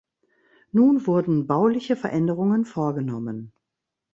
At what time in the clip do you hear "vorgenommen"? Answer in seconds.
2.65-3.53